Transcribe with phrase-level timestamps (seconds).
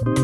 [0.00, 0.14] Selam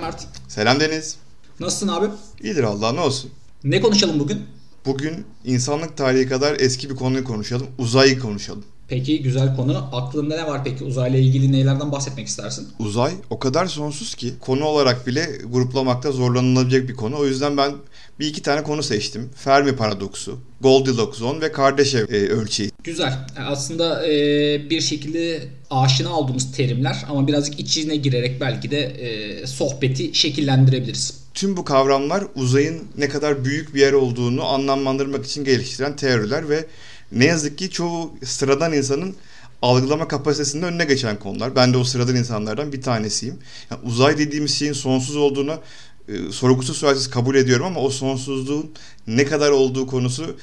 [0.00, 0.26] Mert.
[0.48, 1.16] Selam Deniz.
[1.60, 2.06] Nasılsın abi?
[2.42, 3.30] İyidir Allah ne olsun.
[3.64, 4.42] Ne konuşalım bugün?
[4.86, 7.66] Bugün insanlık tarihi kadar eski bir konuyu konuşalım.
[7.78, 8.64] Uzayı konuşalım.
[8.88, 9.88] Peki güzel konu.
[9.92, 10.84] Aklında ne var peki?
[10.84, 12.68] Uzayla ilgili nelerden bahsetmek istersin?
[12.78, 17.16] Uzay o kadar sonsuz ki konu olarak bile gruplamakta zorlanılabilecek bir konu.
[17.16, 17.72] O yüzden ben
[18.20, 19.30] bir iki tane konu seçtim.
[19.36, 22.70] Fermi paradoksu, Goldilocks zone ve Kardashev e, ölçeği.
[22.84, 23.26] Güzel.
[23.46, 30.14] Aslında e, bir şekilde aşina olduğumuz terimler ama birazcık içine girerek belki de e, sohbeti
[30.14, 31.14] şekillendirebiliriz.
[31.34, 36.64] Tüm bu kavramlar uzayın ne kadar büyük bir yer olduğunu anlamlandırmak için geliştiren teoriler ve
[37.12, 39.16] ne yazık ki çoğu sıradan insanın
[39.62, 41.56] algılama kapasitesinin önüne geçen konular.
[41.56, 43.38] Ben de o sıradan insanlardan bir tanesiyim.
[43.70, 45.60] Yani uzay dediğimiz şeyin sonsuz olduğunu
[46.08, 48.72] e, sorgusuz sualsiz kabul ediyorum ama o sonsuzluğun
[49.06, 50.36] ne kadar olduğu konusu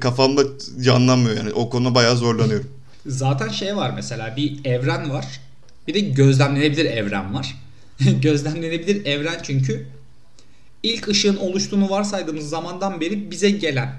[0.00, 0.42] kafamda
[0.80, 2.70] canlanmıyor yani o konuda bayağı zorlanıyorum.
[3.06, 5.40] Zaten şey var mesela bir evren var.
[5.88, 7.56] Bir de gözlemlenebilir evren var.
[8.22, 9.86] gözlemlenebilir evren çünkü
[10.82, 13.94] ilk ışığın oluştuğunu varsaydığımız zamandan beri bize gelen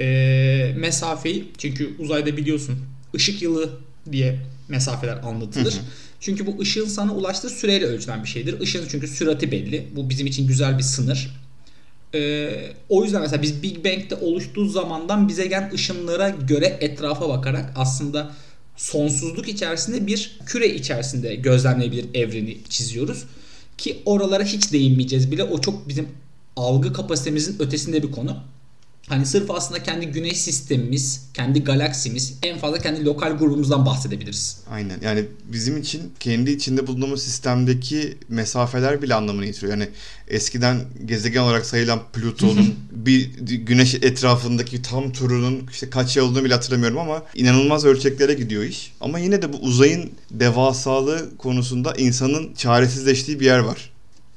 [0.00, 2.78] e, mesafeyi çünkü uzayda biliyorsun
[3.14, 3.78] ışık yılı
[4.12, 5.72] diye mesafeler anlatılır.
[5.72, 5.82] Hı hı.
[6.24, 8.60] Çünkü bu ışığın sana ulaştığı süreyle ölçülen bir şeydir.
[8.60, 9.88] Işığın çünkü sürati belli.
[9.96, 11.30] Bu bizim için güzel bir sınır.
[12.14, 12.50] Ee,
[12.88, 18.30] o yüzden mesela biz Big Bang'de oluştuğu zamandan bize gelen ışınlara göre etrafa bakarak aslında
[18.76, 23.24] sonsuzluk içerisinde bir küre içerisinde gözlemleyebilir evreni çiziyoruz.
[23.78, 25.44] Ki oralara hiç değinmeyeceğiz bile.
[25.44, 26.08] O çok bizim
[26.56, 28.36] algı kapasitemizin ötesinde bir konu.
[29.08, 34.60] Hani sırf aslında kendi güneş sistemimiz, kendi galaksimiz, en fazla kendi lokal grubumuzdan bahsedebiliriz.
[34.70, 35.00] Aynen.
[35.02, 39.72] Yani bizim için kendi içinde bulunduğumuz sistemdeki mesafeler bile anlamını yitiriyor.
[39.72, 39.88] Yani
[40.28, 46.54] eskiden gezegen olarak sayılan Plüton'un bir güneş etrafındaki tam turunun işte kaç yıl olduğunu bile
[46.54, 48.92] hatırlamıyorum ama inanılmaz ölçeklere gidiyor iş.
[49.00, 53.93] Ama yine de bu uzayın devasalığı konusunda insanın çaresizleştiği bir yer var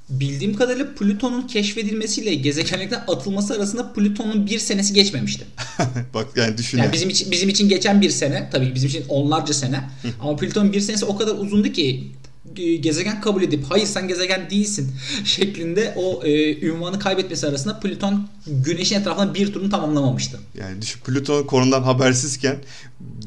[0.09, 5.45] bildiğim kadarıyla Plüton'un keşfedilmesiyle gezegenlikten atılması arasında Plüton'un bir senesi geçmemişti.
[6.13, 6.77] Bak yani düşün.
[6.77, 9.89] Yani bizim için bizim için geçen bir sene tabii bizim için onlarca sene
[10.21, 12.11] ama Plüton'un bir senesi o kadar uzundu ki
[12.57, 14.91] e, gezegen kabul edip hayır sen gezegen değilsin
[15.25, 20.39] şeklinde o e, ünvanı kaybetmesi arasında Plüton güneşin etrafında bir turunu tamamlamamıştı.
[20.59, 22.57] Yani düşün Plüton konudan habersizken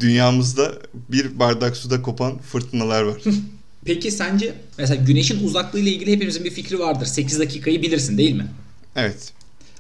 [0.01, 3.23] dünyamızda bir bardak suda kopan fırtınalar var.
[3.85, 7.07] Peki sence mesela güneşin uzaklığı ile ilgili hepimizin bir fikri vardır.
[7.07, 8.47] 8 dakikayı bilirsin değil mi?
[8.97, 9.33] Evet.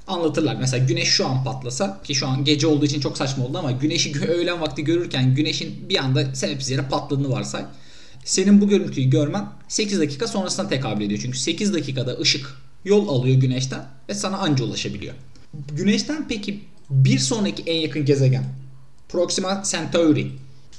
[0.06, 0.56] Anlatırlar.
[0.60, 3.70] Mesela güneş şu an patlasa ki şu an gece olduğu için çok saçma oldu ama
[3.70, 7.64] güneşi öğlen vakti görürken güneşin bir anda sebepsiz yere patladığını varsay.
[8.24, 11.20] Senin bu görüntüyü görmen 8 dakika sonrasına tekabül ediyor.
[11.22, 15.14] Çünkü 8 dakikada ışık yol alıyor güneşten ve sana anca ulaşabiliyor.
[15.72, 18.44] Güneşten peki bir sonraki en yakın gezegen
[19.08, 20.30] Proxima Centauri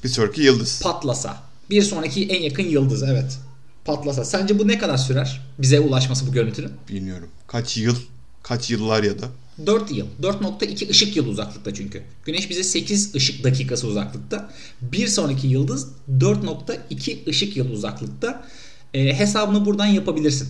[0.04, 3.38] bir sonraki yıldız patlasa bir sonraki en yakın yıldız evet.
[3.86, 4.26] Patlasa.
[4.26, 5.42] Sence bu ne kadar sürer?
[5.60, 6.72] Bize ulaşması bu görüntünün?
[6.90, 7.30] Bilmiyorum.
[7.48, 7.96] Kaç yıl?
[8.44, 9.26] Kaç yıllar ya da?
[9.66, 10.08] 4 yıl.
[10.22, 12.04] 4.2 ışık yılı uzaklıkta çünkü.
[12.26, 14.54] Güneş bize 8 ışık dakikası uzaklıkta.
[14.82, 18.48] Bir sonraki yıldız 4.2 ışık yılı uzaklıkta.
[18.94, 20.50] E, hesabını buradan yapabilirsin.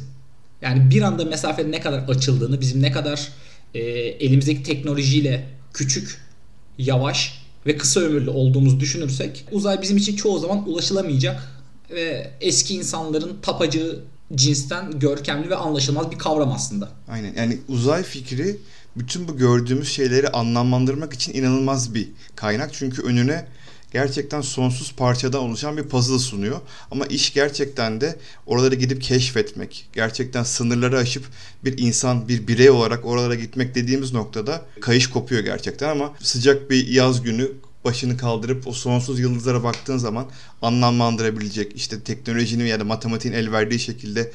[0.62, 3.28] Yani bir anda mesafenin ne kadar açıldığını, bizim ne kadar
[3.74, 3.80] e,
[4.20, 6.22] elimizdeki teknolojiyle küçük,
[6.78, 13.38] yavaş ve kısa ömürlü olduğumuzu düşünürsek uzay bizim için çoğu zaman ulaşılamayacak ve eski insanların
[13.42, 14.00] tapacağı
[14.36, 16.90] cinsten görkemli ve anlaşılmaz bir kavram aslında.
[17.08, 18.58] Aynen yani uzay fikri
[18.98, 22.74] bütün bu gördüğümüz şeyleri anlamlandırmak için inanılmaz bir kaynak.
[22.74, 23.46] Çünkü önüne
[23.92, 26.60] gerçekten sonsuz parçadan oluşan bir puzzle sunuyor.
[26.92, 31.26] Ama iş gerçekten de oralara gidip keşfetmek, gerçekten sınırları aşıp
[31.64, 36.88] bir insan, bir birey olarak oralara gitmek dediğimiz noktada kayış kopuyor gerçekten ama sıcak bir
[36.88, 37.52] yaz günü
[37.86, 40.30] başını kaldırıp o sonsuz yıldızlara baktığın zaman
[40.62, 44.32] anlamlandırabilecek işte teknolojinin ya da matematiğin el verdiği şekilde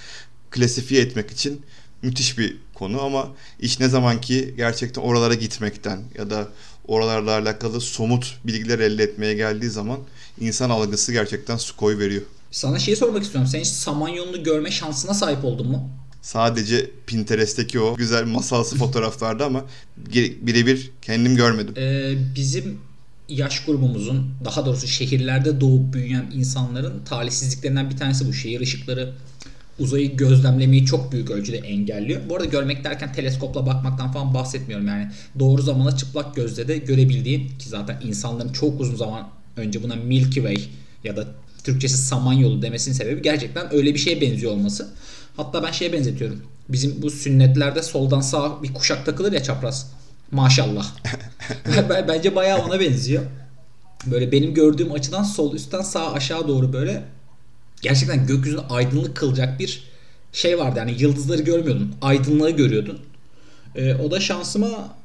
[0.51, 1.63] klasifiye etmek için
[2.03, 3.29] müthiş bir konu ama
[3.61, 6.49] iş ne zaman ki gerçekten oralara gitmekten ya da
[6.89, 9.99] oralarla alakalı somut bilgiler elde etmeye geldiği zaman
[10.41, 12.23] insan algısı gerçekten su koy veriyor.
[12.51, 13.51] Sana şeyi sormak istiyorum.
[13.51, 15.91] Sen hiç Samanyolu'nu görme şansına sahip oldun mu?
[16.23, 19.65] Sadece Pinterest'teki o güzel masalsı fotoğraflarda ama
[20.43, 21.75] birebir kendim görmedim.
[21.77, 22.79] Ee, bizim
[23.29, 28.33] yaş grubumuzun daha doğrusu şehirlerde doğup büyüyen insanların talihsizliklerinden bir tanesi bu.
[28.33, 29.15] Şehir ışıkları
[29.79, 32.21] uzayı gözlemlemeyi çok büyük ölçüde engelliyor.
[32.29, 34.87] Bu arada görmek derken teleskopla bakmaktan falan bahsetmiyorum.
[34.87, 35.09] Yani
[35.39, 40.41] doğru zamanda çıplak gözle de görebildiğin ki zaten insanların çok uzun zaman önce buna Milky
[40.41, 40.57] Way
[41.05, 41.27] ya da
[41.65, 44.89] Türkçesi Samanyolu demesinin sebebi gerçekten öyle bir şeye benziyor olması.
[45.37, 46.43] Hatta ben şeye benzetiyorum.
[46.69, 49.93] Bizim bu sünnetlerde soldan sağa bir kuşak takılır ya çapraz.
[50.31, 50.87] Maşallah.
[52.09, 53.23] Bence bayağı ona benziyor.
[54.07, 57.05] Böyle benim gördüğüm açıdan sol üstten sağ aşağı doğru böyle
[57.83, 59.85] gerçekten gökyüzünü aydınlık kılacak bir
[60.33, 60.79] şey vardı.
[60.79, 61.95] Yani yıldızları görmüyordun.
[62.03, 62.99] Aydınlığı görüyordun.
[63.75, 64.97] Ee, o da şansıma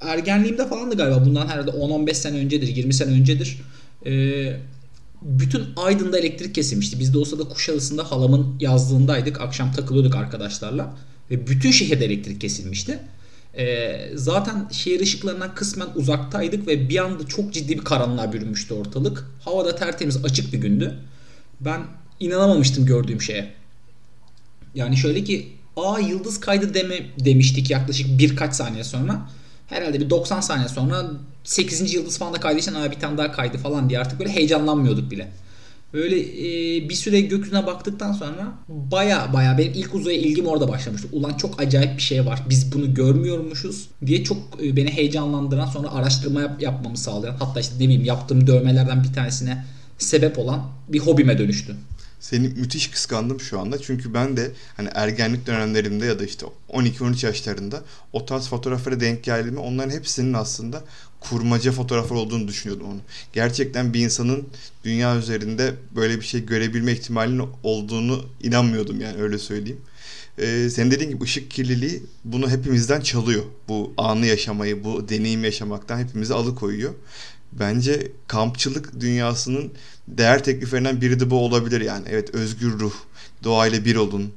[0.00, 1.26] ergenliğimde falandı galiba.
[1.26, 3.58] Bundan herhalde 10-15 sene öncedir, 20 sene öncedir.
[4.06, 4.56] Ee,
[5.22, 7.00] bütün Aydın'da elektrik kesilmişti.
[7.00, 9.40] Biz de o sırada Kuşadası'nda halamın yazlığındaydık.
[9.40, 10.96] Akşam takılıyorduk arkadaşlarla.
[11.30, 12.98] Ve bütün şehirde elektrik kesilmişti.
[13.58, 19.30] Ee, zaten şehir ışıklarından kısmen uzaktaydık ve bir anda çok ciddi bir karanlığa bürünmüştü ortalık.
[19.40, 20.94] Havada tertemiz açık bir gündü.
[21.60, 21.80] Ben
[22.20, 23.52] inanamamıştım gördüğüm şeye.
[24.74, 29.30] Yani şöyle ki aa yıldız kaydı deme demiştik yaklaşık birkaç saniye sonra.
[29.66, 31.10] Herhalde bir 90 saniye sonra
[31.44, 31.94] 8.
[31.94, 35.32] yıldız falan da kaydığı için bir tane daha kaydı falan diye artık böyle heyecanlanmıyorduk bile.
[35.92, 41.08] Böyle e, bir süre gökyüzüne baktıktan sonra baya baya benim ilk uzaya ilgim orada başlamıştı.
[41.12, 42.42] Ulan çok acayip bir şey var.
[42.50, 47.74] Biz bunu görmüyormuşuz diye çok e, beni heyecanlandıran sonra araştırma yap, yapmamı sağlayan hatta işte
[47.74, 49.64] ne bileyim yaptığım dövmelerden bir tanesine
[49.98, 51.76] sebep olan bir hobime dönüştü.
[52.20, 53.78] Seni müthiş kıskandım şu anda.
[53.78, 59.24] Çünkü ben de hani ergenlik dönemlerimde ya da işte 12-13 yaşlarında o tarz fotoğraflara denk
[59.24, 60.84] geldiğimde onların hepsinin aslında
[61.20, 63.00] kurmaca fotoğraflar olduğunu düşünüyordum onu.
[63.32, 64.48] Gerçekten bir insanın
[64.84, 69.80] dünya üzerinde böyle bir şey görebilme ihtimalinin olduğunu inanmıyordum yani öyle söyleyeyim.
[70.38, 73.44] Ee, senin dediğin gibi ışık kirliliği bunu hepimizden çalıyor.
[73.68, 76.94] Bu anı yaşamayı, bu deneyim yaşamaktan hepimizi alıkoyuyor.
[77.52, 79.72] Bence kampçılık dünyasının
[80.08, 82.06] değer tekliflerinden biri de bu olabilir yani.
[82.10, 82.94] Evet özgür ruh,
[83.44, 84.32] doğayla bir olun,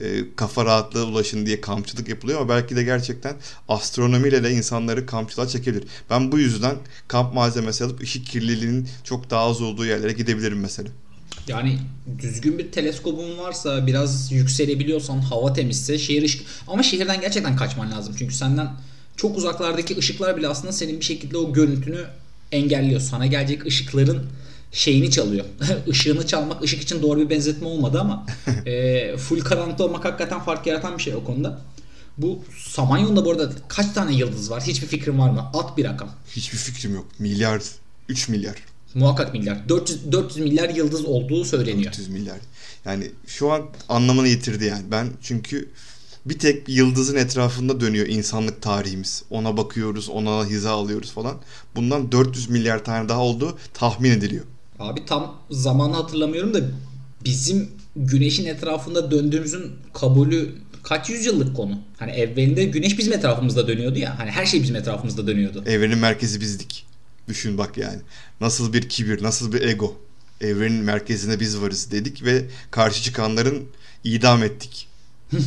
[0.00, 3.36] e, kafa rahatlığı ulaşın diye kampçılık yapılıyor ama belki de gerçekten
[3.68, 5.84] astronomiyle de insanları kampçılığa çekebilir.
[6.10, 6.76] Ben bu yüzden
[7.08, 10.88] kamp malzemesi alıp ışık kirliliğinin çok daha az olduğu yerlere gidebilirim mesela.
[11.48, 11.78] Yani
[12.18, 18.14] düzgün bir teleskobun varsa biraz yükselebiliyorsan hava temizse şehir ışık ama şehirden gerçekten kaçman lazım
[18.18, 18.70] çünkü senden
[19.16, 22.06] çok uzaklardaki ışıklar bile aslında senin bir şekilde o görüntünü
[22.52, 23.00] engelliyor.
[23.00, 24.26] Sana gelecek ışıkların
[24.72, 25.44] şeyini çalıyor.
[25.86, 28.26] Işığını çalmak ışık için doğru bir benzetme olmadı ama
[28.66, 31.60] e, full karanlıkta olmak hakikaten fark yaratan bir şey o konuda.
[32.18, 34.62] Bu Samanyolu'nda bu arada kaç tane yıldız var?
[34.62, 35.50] Hiçbir fikrim var mı?
[35.54, 36.10] At bir rakam.
[36.30, 37.06] Hiçbir fikrim yok.
[37.18, 37.62] Milyar,
[38.08, 38.54] 3 milyar.
[38.94, 39.68] Muhakkak milyar.
[39.68, 41.92] 400, 400 milyar yıldız olduğu söyleniyor.
[41.92, 42.38] 400 milyar.
[42.84, 44.82] Yani şu an anlamını yitirdi yani.
[44.90, 45.68] Ben çünkü
[46.26, 49.22] bir tek yıldızın etrafında dönüyor insanlık tarihimiz.
[49.30, 51.36] Ona bakıyoruz, ona hiza alıyoruz falan.
[51.76, 54.44] Bundan 400 milyar tane daha olduğu tahmin ediliyor.
[54.78, 56.60] Abi tam zamanı hatırlamıyorum da
[57.24, 61.78] bizim güneşin etrafında döndüğümüzün kabulü kaç yüzyıllık konu?
[61.96, 64.18] Hani evvelinde güneş bizim etrafımızda dönüyordu ya.
[64.18, 65.64] Hani her şey bizim etrafımızda dönüyordu.
[65.66, 66.86] Evrenin merkezi bizdik.
[67.28, 68.00] Düşün bak yani.
[68.40, 69.96] Nasıl bir kibir, nasıl bir ego.
[70.40, 73.62] Evrenin merkezinde biz varız dedik ve karşı çıkanların
[74.04, 74.88] idam ettik.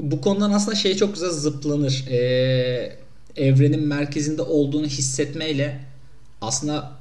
[0.00, 2.04] Bu konudan aslında şey çok güzel zıplanır.
[2.10, 2.96] Ee,
[3.36, 5.84] evrenin merkezinde olduğunu hissetmeyle
[6.40, 6.92] aslında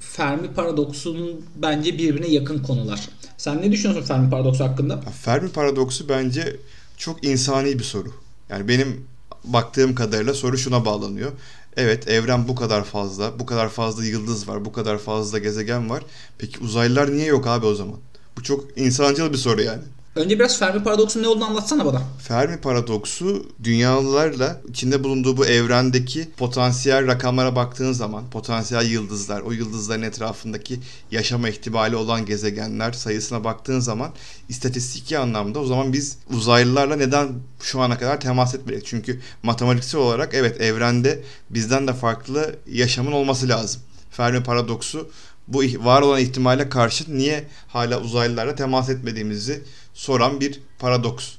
[0.00, 3.08] Fermi paradoksunun bence birbirine yakın konular.
[3.36, 5.00] Sen ne düşünüyorsun Fermi paradoksu hakkında?
[5.00, 6.56] Fermi paradoksu bence
[6.96, 8.12] çok insani bir soru.
[8.48, 9.06] Yani benim
[9.44, 11.32] baktığım kadarıyla soru şuna bağlanıyor.
[11.76, 16.02] Evet evren bu kadar fazla, bu kadar fazla yıldız var, bu kadar fazla gezegen var.
[16.38, 17.96] Peki uzaylılar niye yok abi o zaman?
[18.38, 19.82] Bu çok insancıl bir soru yani.
[20.16, 22.02] Önce biraz Fermi paradoksunun ne olduğunu anlatsana bana.
[22.18, 30.02] Fermi paradoksu dünyalılarla içinde bulunduğu bu evrendeki potansiyel rakamlara baktığın zaman potansiyel yıldızlar, o yıldızların
[30.02, 34.12] etrafındaki yaşama ihtimali olan gezegenler sayısına baktığın zaman
[34.48, 37.28] istatistiki anlamda o zaman biz uzaylılarla neden
[37.60, 38.86] şu ana kadar temas etmedik?
[38.86, 43.80] Çünkü matematiksel olarak evet evrende bizden de farklı yaşamın olması lazım.
[44.10, 45.10] Fermi paradoksu
[45.48, 49.62] bu var olan ihtimale karşı niye hala uzaylılarla temas etmediğimizi
[49.94, 51.32] soran bir paradoks.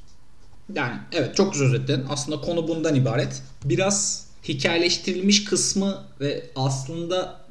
[0.74, 2.06] Yani evet çok güzel özetledin.
[2.10, 3.44] Aslında konu bundan ibaret.
[3.66, 7.42] Biraz hikayeleştirilmiş kısmı ve aslında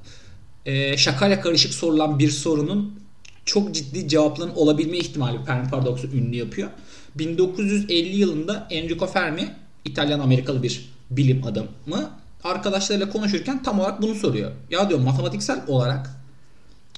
[0.67, 3.01] e, şakayla karışık sorulan bir sorunun
[3.45, 6.71] çok ciddi cevapların olabilme ihtimali Fermi paradoksu ünlü yapıyor.
[7.15, 12.11] 1950 yılında Enrico Fermi İtalyan Amerikalı bir bilim adamı
[12.45, 14.53] arkadaşlarıyla konuşurken tam olarak bunu soruyor.
[14.71, 16.11] Ya diyor matematiksel olarak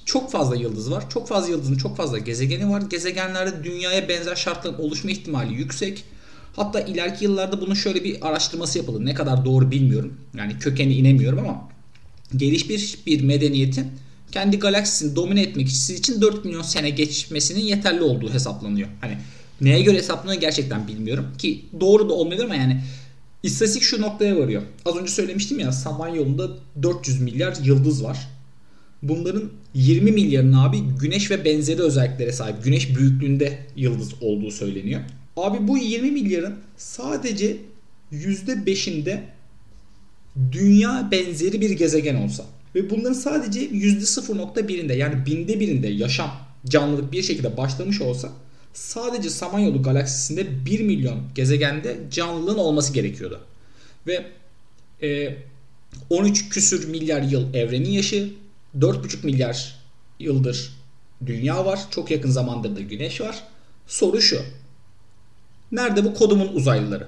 [0.07, 1.09] çok fazla yıldız var.
[1.09, 2.81] Çok fazla yıldızın çok fazla gezegeni var.
[2.81, 6.03] Gezegenlerde dünyaya benzer şartların oluşma ihtimali yüksek.
[6.55, 9.05] Hatta ileriki yıllarda bunun şöyle bir araştırması yapıldı.
[9.05, 10.17] Ne kadar doğru bilmiyorum.
[10.37, 11.69] Yani kökeni inemiyorum ama
[12.35, 13.87] gelişmiş bir medeniyetin
[14.31, 18.89] kendi galaksisini domine etmek için 4 milyon sene geçmesinin yeterli olduğu hesaplanıyor.
[19.01, 19.17] Hani
[19.61, 21.25] neye göre hesaplanıyor gerçekten bilmiyorum.
[21.37, 22.83] Ki doğru da olmayabilir ama yani
[23.43, 24.61] istatistik şu noktaya varıyor.
[24.85, 26.49] Az önce söylemiştim ya Samanyolu'nda
[26.81, 28.36] 400 milyar yıldız var.
[29.01, 32.63] Bunların 20 milyarın abi güneş ve benzeri özelliklere sahip.
[32.63, 35.01] Güneş büyüklüğünde yıldız olduğu söyleniyor.
[35.37, 37.57] Abi bu 20 milyarın sadece
[38.11, 39.19] %5'inde
[40.51, 46.31] dünya benzeri bir gezegen olsa ve bunların sadece %0.1'inde yani binde birinde yaşam
[46.65, 48.31] canlılık bir şekilde başlamış olsa
[48.73, 53.39] sadece Samanyolu galaksisinde 1 milyon gezegende canlılığın olması gerekiyordu.
[54.07, 54.25] Ve
[55.01, 55.35] e,
[56.09, 58.29] 13 küsür milyar yıl evrenin yaşı,
[58.79, 59.75] 4,5 milyar
[60.19, 60.77] yıldır
[61.25, 61.79] dünya var.
[61.91, 63.43] Çok yakın zamandır da güneş var.
[63.87, 64.41] Soru şu.
[65.71, 67.07] Nerede bu kodumun uzaylıları?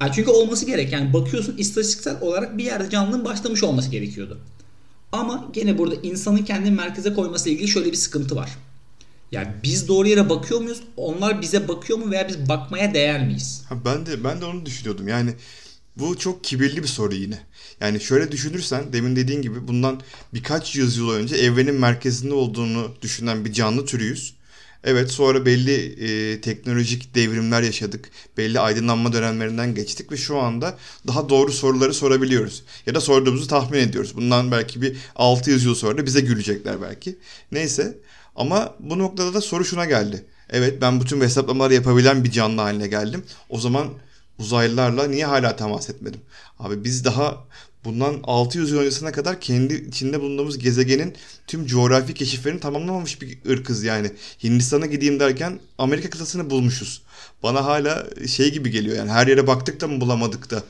[0.00, 4.40] Yani çünkü olması gereken yani bakıyorsun istatistiksel olarak bir yerde canlının başlamış olması gerekiyordu.
[5.12, 8.50] Ama gene burada insanın kendi merkeze koyması ile ilgili şöyle bir sıkıntı var.
[9.32, 10.82] Yani biz doğru yere bakıyor muyuz?
[10.96, 13.62] Onlar bize bakıyor mu veya biz bakmaya değer miyiz?
[13.68, 15.08] Ha, ben de ben de onu düşünüyordum.
[15.08, 15.34] Yani
[15.96, 17.38] bu çok kibirli bir soru yine.
[17.80, 20.00] Yani şöyle düşünürsen demin dediğin gibi bundan
[20.34, 24.36] birkaç yüzyıl önce evrenin merkezinde olduğunu düşünen bir canlı türüyüz.
[24.84, 28.10] Evet sonra belli e, teknolojik devrimler yaşadık.
[28.36, 32.64] Belli aydınlanma dönemlerinden geçtik ve şu anda daha doğru soruları sorabiliyoruz.
[32.86, 34.16] Ya da sorduğumuzu tahmin ediyoruz.
[34.16, 37.18] Bundan belki bir 600 yıl sonra da bize gülecekler belki.
[37.52, 37.98] Neyse
[38.36, 40.24] ama bu noktada da soru şuna geldi.
[40.50, 43.24] Evet ben bütün hesaplamaları yapabilen bir canlı haline geldim.
[43.48, 43.88] O zaman
[44.38, 46.20] uzaylılarla niye hala temas etmedim?
[46.58, 47.44] Abi biz daha
[47.84, 51.14] bundan 600 yıl öncesine kadar kendi içinde bulunduğumuz gezegenin
[51.46, 54.12] tüm coğrafi keşiflerini tamamlamamış bir ırkız yani.
[54.44, 57.02] Hindistan'a gideyim derken Amerika kıtasını bulmuşuz.
[57.42, 60.62] Bana hala şey gibi geliyor yani her yere baktık da mı bulamadık da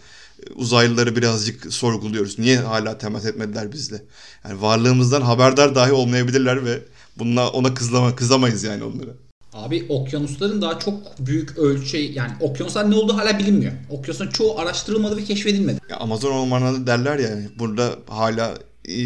[0.55, 2.39] uzaylıları birazcık sorguluyoruz.
[2.39, 4.03] Niye hala temas etmediler bizle?
[4.45, 6.83] Yani varlığımızdan haberdar dahi olmayabilirler ve
[7.19, 9.26] bununla ona kızlama, kızamayız yani onlara.
[9.57, 13.73] Abi okyanusların daha çok büyük ölçü yani okyanuslar ne olduğu hala bilinmiyor.
[13.91, 15.81] Okyanusların çoğu araştırılmadı ve keşfedilmedi.
[15.91, 18.59] Ya Amazon ormanlarında derler ya burada hala
[18.89, 18.97] e,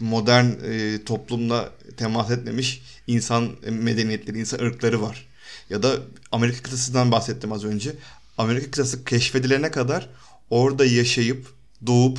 [0.00, 5.26] modern e, toplumla temas etmemiş insan medeniyetleri, insan ırkları var.
[5.70, 5.96] Ya da
[6.32, 7.92] Amerika kıtasından bahsettim az önce.
[8.38, 10.08] Amerika kıtası keşfedilene kadar
[10.50, 11.46] orada yaşayıp,
[11.86, 12.18] doğup,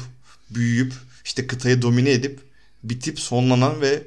[0.49, 0.93] büyüyüp,
[1.25, 2.39] işte kıtayı domine edip
[2.83, 4.03] bitip sonlanan ve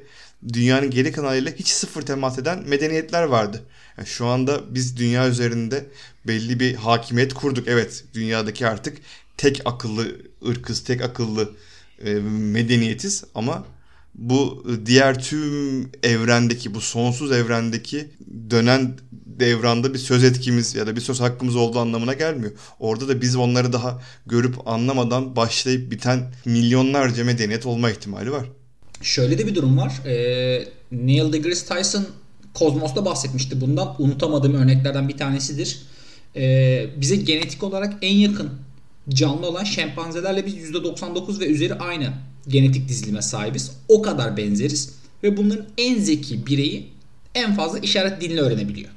[0.53, 3.63] dünyanın geri kanalıyla hiç sıfır temas eden medeniyetler vardı.
[3.97, 5.85] Yani şu anda biz dünya üzerinde
[6.27, 7.67] belli bir hakimiyet kurduk.
[7.67, 8.97] Evet dünyadaki artık
[9.37, 10.07] tek akıllı
[10.47, 11.51] ırkız, tek akıllı
[12.05, 13.65] e, medeniyetiz ama
[14.15, 18.11] bu diğer tüm evrendeki bu sonsuz evrendeki
[18.49, 22.51] dönen devranda bir söz etkimiz ya da bir söz hakkımız olduğu anlamına gelmiyor.
[22.79, 28.45] Orada da biz onları daha görüp anlamadan başlayıp biten milyonlarca medeniyet olma ihtimali var.
[29.03, 30.01] Şöyle de bir durum var.
[30.05, 32.05] Ee, Neil deGrasse Tyson
[32.53, 33.95] Kozmos'ta bahsetmişti bundan.
[33.99, 35.81] Unutamadığım örneklerden bir tanesidir.
[36.35, 38.49] Ee, bize genetik olarak en yakın
[39.09, 42.13] canlı olan şempanzelerle biz %99 ve üzeri aynı
[42.47, 43.71] genetik dizilime sahibiz.
[43.87, 44.93] O kadar benzeriz.
[45.23, 46.89] Ve bunların en zeki bireyi
[47.35, 48.89] en fazla işaret dilini öğrenebiliyor.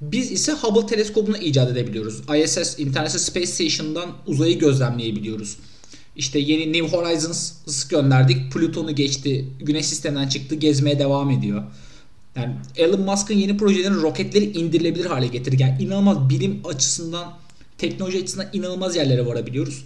[0.00, 2.22] Biz ise Hubble teleskobunu icat edebiliyoruz.
[2.44, 5.56] ISS International Space Station'dan uzayı gözlemleyebiliyoruz.
[6.16, 7.52] İşte yeni New Horizons
[7.88, 8.52] gönderdik.
[8.52, 9.48] Plüton'u geçti.
[9.60, 10.54] Güneş sisteminden çıktı.
[10.54, 11.62] Gezmeye devam ediyor.
[12.36, 15.62] Yani Elon Musk'ın yeni projelerin roketleri indirilebilir hale getirdi.
[15.62, 17.32] Yani inanılmaz bilim açısından,
[17.78, 19.84] teknoloji açısından inanılmaz yerlere varabiliyoruz.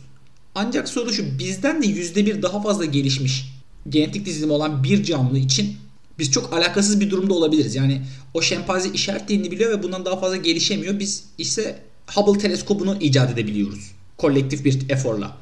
[0.54, 3.44] Ancak soru şu bizden de %1 daha fazla gelişmiş
[3.88, 5.76] genetik dizilimi olan bir canlı için
[6.18, 7.75] biz çok alakasız bir durumda olabiliriz.
[7.75, 8.02] Yani
[8.35, 10.99] o şempanze işaret biliyor ve bundan daha fazla gelişemiyor.
[10.99, 13.90] Biz ise Hubble teleskobunu icat edebiliyoruz.
[14.16, 15.37] Kolektif bir eforla.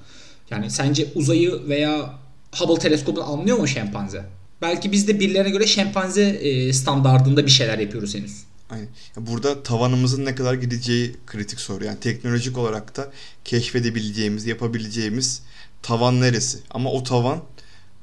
[0.51, 2.19] Yani sence uzayı veya
[2.55, 4.25] Hubble teleskobunu anlıyor mu şempanze?
[4.63, 8.43] Belki biz de birilerine göre şempanze e, standardında bir şeyler yapıyoruz henüz.
[8.71, 8.89] Aynen.
[9.17, 11.85] Burada tavanımızın ne kadar gideceği kritik soru.
[11.85, 13.13] Yani teknolojik olarak da
[13.45, 15.43] keşfedebileceğimiz, yapabileceğimiz
[15.83, 16.59] tavan neresi?
[16.71, 17.43] Ama o tavan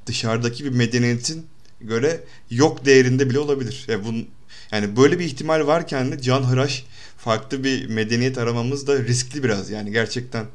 [0.05, 1.45] dışarıdaki bir medeniyetin
[1.81, 3.85] göre yok değerinde bile olabilir.
[3.87, 4.27] Yani, bunun,
[4.71, 6.85] yani böyle bir ihtimal varken de can hıraş
[7.17, 9.69] farklı bir medeniyet aramamız da riskli biraz.
[9.69, 10.45] Yani gerçekten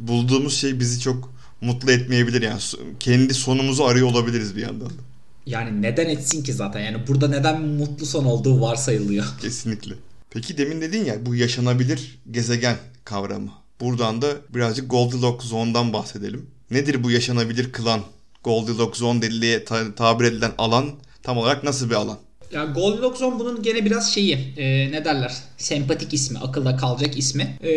[0.00, 2.42] bulduğumuz şey bizi çok mutlu etmeyebilir.
[2.42, 2.60] Yani
[3.00, 5.02] kendi sonumuzu arıyor olabiliriz bir yandan da.
[5.46, 6.80] Yani neden etsin ki zaten?
[6.80, 9.24] Yani burada neden mutlu son olduğu varsayılıyor.
[9.40, 9.94] Kesinlikle.
[10.30, 13.50] Peki demin dedin ya bu yaşanabilir gezegen kavramı.
[13.80, 16.46] Buradan da birazcık Goldilocks zone'dan bahsedelim.
[16.70, 18.00] Nedir bu yaşanabilir kılan?
[18.44, 19.64] Goldilocks zone deliliğe
[19.96, 20.90] tabir edilen alan
[21.22, 22.18] tam olarak nasıl bir alan?
[22.52, 27.58] Ya Goldilocks zone bunun gene biraz şeyi e, ne derler sempatik ismi akılda kalacak ismi.
[27.64, 27.70] E,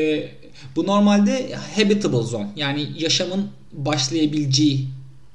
[0.76, 4.88] bu normalde habitable zone yani yaşamın başlayabileceği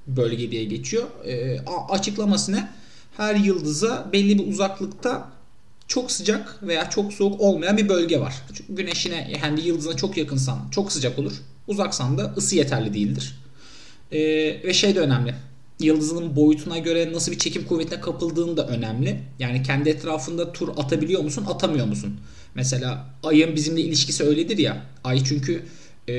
[0.07, 1.07] bölge diye geçiyor.
[1.27, 2.69] E, açıklaması ne?
[3.17, 5.31] Her yıldıza belli bir uzaklıkta
[5.89, 8.35] çok sıcak veya çok soğuk olmayan bir bölge var.
[8.55, 11.33] Çünkü güneşine yani yıldızına çok yakınsan çok sıcak olur.
[11.67, 13.39] Uzaksan da ısı yeterli değildir.
[14.13, 14.19] E,
[14.65, 15.35] ve şey de önemli.
[15.81, 19.21] Yıldızının boyutuna göre nasıl bir çekim kuvvetine kapıldığın da önemli.
[19.39, 22.21] Yani kendi etrafında tur atabiliyor musun, atamıyor musun?
[22.55, 24.87] Mesela ayın bizimle ilişkisi öyledir ya.
[25.05, 25.63] Ay çünkü
[26.09, 26.13] e,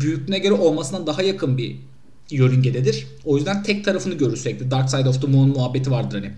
[0.00, 1.76] büyüklüğüne göre olmasından daha yakın bir
[2.30, 3.06] yörüngededir.
[3.24, 4.70] O yüzden tek tarafını görür sürekli.
[4.70, 6.32] Dark Side of the Moon muhabbeti vardır hani.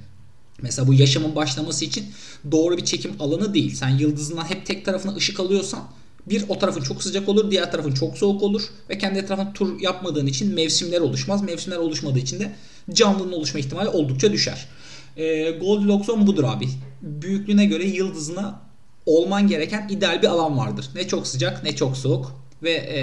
[0.63, 2.05] Mesela bu yaşamın başlaması için
[2.53, 3.75] doğru bir çekim alanı değil.
[3.75, 5.83] Sen yıldızından hep tek tarafına ışık alıyorsan
[6.27, 9.81] bir o tarafın çok sıcak olur, diğer tarafın çok soğuk olur ve kendi etrafında tur
[9.81, 11.43] yapmadığın için mevsimler oluşmaz.
[11.43, 12.53] Mevsimler oluşmadığı için de
[12.93, 14.69] canlının oluşma ihtimali oldukça düşer.
[15.17, 16.69] E, Goldilocks zone budur abi.
[17.03, 18.61] Büyüklüğüne göre yıldızına
[19.07, 20.87] olman gereken ideal bir alan vardır.
[20.95, 23.01] Ne çok sıcak ne çok soğuk ve e,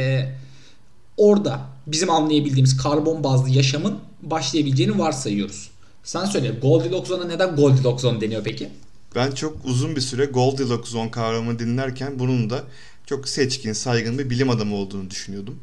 [1.18, 5.72] orada bizim anlayabildiğimiz karbon bazlı yaşamın başlayabileceğini varsayıyoruz.
[6.04, 8.70] Sen söyle Goldilocks zone'a neden Goldilocks zone deniyor peki?
[9.16, 12.64] Ben çok uzun bir süre Goldilocks zone kavramını dinlerken bunun da
[13.08, 15.60] çok seçkin, saygın bir bilim adamı olduğunu düşünüyordum.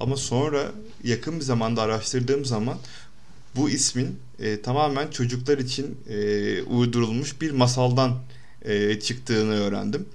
[0.00, 0.72] Ama sonra
[1.04, 2.78] yakın bir zamanda araştırdığım zaman
[3.56, 8.18] bu ismin e, tamamen çocuklar için e, uydurulmuş bir masaldan
[8.64, 10.08] e, çıktığını öğrendim.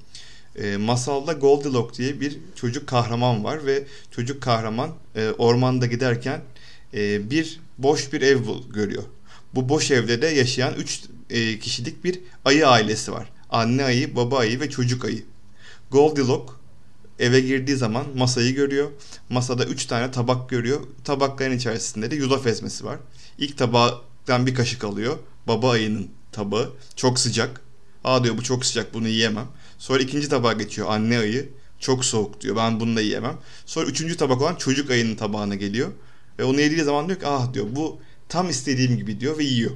[0.56, 6.42] E, masalda Goldilocks diye bir çocuk kahraman var ve çocuk kahraman e, ormanda giderken
[6.94, 8.38] e, bir boş bir ev
[8.74, 9.04] görüyor.
[9.56, 13.32] Bu boş evde de yaşayan 3 e, kişilik bir ayı ailesi var.
[13.50, 15.24] Anne ayı, baba ayı ve çocuk ayı.
[15.92, 16.59] Goldilocks
[17.20, 18.90] eve girdiği zaman masayı görüyor.
[19.30, 20.82] Masada 3 tane tabak görüyor.
[21.04, 22.98] Tabakların içerisinde de yulaf ezmesi var.
[23.38, 25.18] İlk tabaktan bir kaşık alıyor.
[25.48, 26.74] Baba ayının tabağı.
[26.96, 27.62] Çok sıcak.
[28.04, 29.48] Aa diyor bu çok sıcak bunu yiyemem.
[29.78, 31.50] Sonra ikinci tabağa geçiyor anne ayı.
[31.80, 33.38] Çok soğuk diyor ben bunu da yiyemem.
[33.66, 35.92] Sonra üçüncü tabak olan çocuk ayının tabağına geliyor.
[36.40, 38.00] Ve onu yediği zaman diyor ki ah diyor bu
[38.30, 39.72] tam istediğim gibi diyor ve yiyor.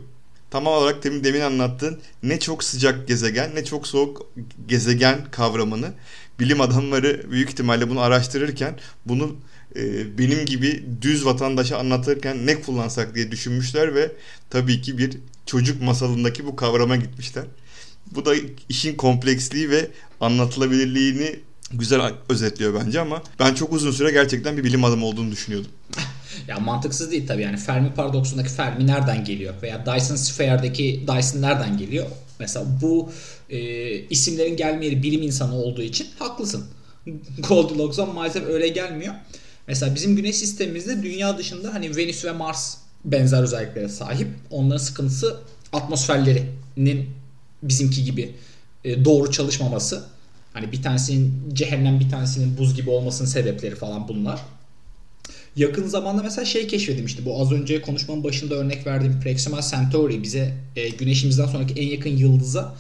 [0.51, 4.31] Tam olarak demin, demin anlattığın ne çok sıcak gezegen ne çok soğuk
[4.67, 5.93] gezegen kavramını
[6.40, 9.36] bilim adamları büyük ihtimalle bunu araştırırken bunu
[9.75, 14.12] e, benim gibi düz vatandaşa anlatırken ne kullansak diye düşünmüşler ve
[14.50, 17.46] tabii ki bir çocuk masalındaki bu kavrama gitmişler.
[18.12, 18.36] Bu da
[18.70, 19.88] işin kompleksliği ve
[20.22, 21.40] anlatılabilirliğini
[21.72, 25.72] güzel özetliyor bence ama ben çok uzun süre gerçekten bir bilim adamı olduğunu düşünüyordum.
[26.47, 31.77] Ya mantıksız değil tabii yani Fermi paradoksundaki Fermi nereden geliyor veya Dyson Sphere'deki Dyson nereden
[31.77, 32.06] geliyor?
[32.39, 33.12] Mesela bu
[33.49, 33.60] e,
[34.10, 36.65] isimlerin gelme yeri bilim insanı olduğu için haklısın.
[37.39, 39.13] Goldilocks'dan maalesef öyle gelmiyor.
[39.67, 44.27] Mesela bizim güneş sistemimizde dünya dışında hani Venüs ve Mars benzer özelliklere sahip.
[44.49, 45.39] Onların sıkıntısı
[45.73, 47.10] atmosferlerinin
[47.63, 48.36] bizimki gibi
[48.84, 50.03] e, doğru çalışmaması.
[50.53, 54.39] Hani bir tanesinin cehennem bir tanesinin buz gibi olmasının sebepleri falan bunlar.
[55.56, 57.26] Yakın zamanda mesela şey keşfedilmişti.
[57.26, 62.18] Bu az önce konuşmanın başında örnek verdiğim Proxima Centauri bize e, güneşimizden sonraki en yakın
[62.18, 62.76] yıldıza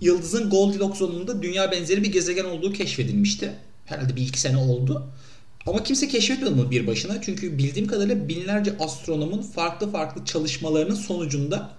[0.00, 3.52] yıldızın Goldilocks zonunda dünya benzeri bir gezegen olduğu keşfedilmişti.
[3.84, 5.06] Herhalde bir iki sene oldu.
[5.66, 7.22] Ama kimse keşfetmedi bunu bir başına.
[7.22, 11.70] Çünkü bildiğim kadarıyla binlerce astronomun farklı farklı çalışmalarının sonucunda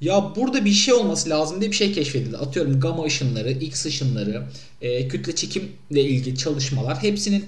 [0.00, 2.36] ya burada bir şey olması lazım diye bir şey keşfedildi.
[2.36, 4.46] Atıyorum gamma ışınları, X ışınları,
[4.80, 7.44] e, kütle çekimle ilgili çalışmalar hepsinin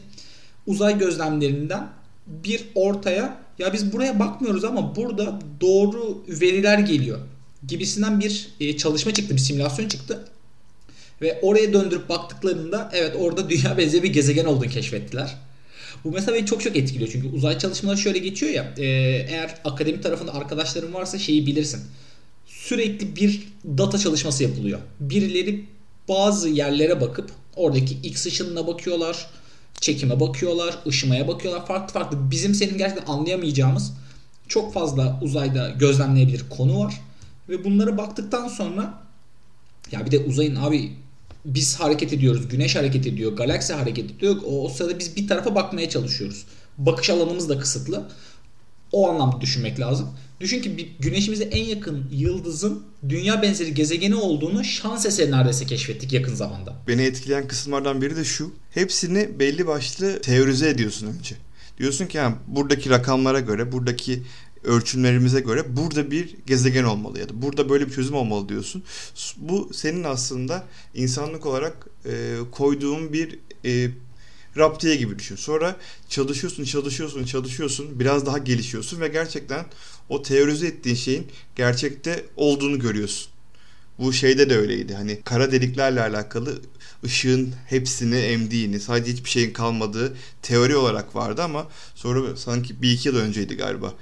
[0.68, 1.88] uzay gözlemlerinden
[2.26, 7.18] bir ortaya ya biz buraya bakmıyoruz ama burada doğru veriler geliyor
[7.66, 10.24] gibisinden bir e, çalışma çıktı, bir simülasyon çıktı.
[11.22, 15.36] Ve oraya döndürüp baktıklarında evet orada dünya benzeri bir gezegen olduğunu keşfettiler.
[16.04, 18.84] Bu mesela beni çok çok etkiliyor çünkü uzay çalışmaları şöyle geçiyor ya e,
[19.28, 21.80] eğer akademi tarafında arkadaşların varsa şeyi bilirsin.
[22.46, 24.78] Sürekli bir data çalışması yapılıyor.
[25.00, 25.64] Birileri
[26.08, 29.26] bazı yerlere bakıp oradaki X ışınına bakıyorlar,
[29.80, 31.66] çekime bakıyorlar, ışımaya bakıyorlar.
[31.66, 33.92] Farklı farklı bizim senin gerçekten anlayamayacağımız
[34.48, 37.00] çok fazla uzayda gözlemleyebilir konu var.
[37.48, 39.02] Ve bunlara baktıktan sonra
[39.92, 40.92] ya bir de uzayın abi
[41.44, 42.48] biz hareket ediyoruz.
[42.48, 43.32] Güneş hareket ediyor.
[43.32, 44.36] Galaksi hareket ediyor.
[44.46, 46.44] O, o sırada biz bir tarafa bakmaya çalışıyoruz.
[46.78, 48.08] Bakış alanımız da kısıtlı.
[48.92, 50.08] O anlamda düşünmek lazım.
[50.40, 56.12] Düşün ki bir güneşimize en yakın yıldızın dünya benzeri gezegeni olduğunu şans eseri neredeyse keşfettik
[56.12, 56.76] yakın zamanda.
[56.88, 58.52] Beni etkileyen kısımlardan biri de şu.
[58.70, 61.36] Hepsini belli başlı teorize ediyorsun önce.
[61.78, 64.22] Diyorsun ki yani buradaki rakamlara göre, buradaki
[64.64, 68.82] ölçümlerimize göre burada bir gezegen olmalı ya da burada böyle bir çözüm olmalı diyorsun.
[69.36, 73.90] Bu senin aslında insanlık olarak e, koyduğun bir e,
[74.56, 75.36] raptiye gibi düşün.
[75.36, 75.76] Sonra
[76.08, 79.66] çalışıyorsun, çalışıyorsun, çalışıyorsun, biraz daha gelişiyorsun ve gerçekten
[80.08, 83.30] o teorize ettiğin şeyin gerçekte olduğunu görüyorsun.
[83.98, 84.94] Bu şeyde de öyleydi.
[84.94, 86.60] Hani kara deliklerle alakalı
[87.04, 93.08] ışığın hepsini emdiğini, sadece hiçbir şeyin kalmadığı teori olarak vardı ama sonra sanki bir iki
[93.08, 93.94] yıl önceydi galiba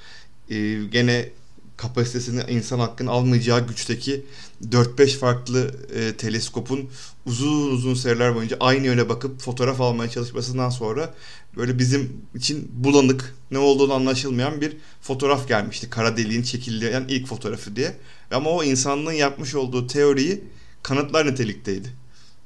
[0.51, 1.29] e, gene
[1.77, 4.27] kapasitesini insan hakkın almayacağı güçteki
[4.65, 6.91] 4-5 farklı e, teleskopun
[7.27, 11.15] uzun uzun seriler boyunca aynı yöne bakıp fotoğraf almaya çalışmasından sonra
[11.57, 15.91] böyle bizim için bulanık ne olduğunu anlaşılmayan bir fotoğraf gelmişti.
[15.91, 17.97] Kara deliğin çekildiği ilk fotoğrafı diye.
[18.31, 20.45] Ama o insanlığın yapmış olduğu teoriyi
[20.83, 21.89] kanıtlar nitelikteydi.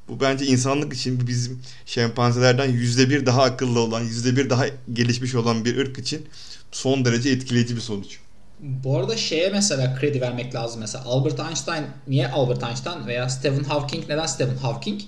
[0.08, 5.34] Bu bence insanlık için bizim şempanzelerden yüzde bir daha akıllı olan, yüzde bir daha gelişmiş
[5.34, 6.26] olan bir ırk için
[6.72, 8.18] son derece etkileyici bir sonuç.
[8.62, 11.04] Bu arada şeye mesela kredi vermek lazım mesela.
[11.04, 15.00] Albert Einstein niye Albert Einstein veya Stephen Hawking neden Stephen Hawking?